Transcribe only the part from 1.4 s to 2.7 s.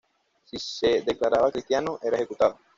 cristiano, era ejecutado.